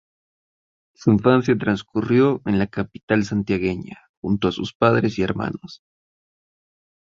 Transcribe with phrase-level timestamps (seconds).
[0.95, 5.83] Su infancia transcurrió en la capital santiagueña junto a sus padres y hermanos.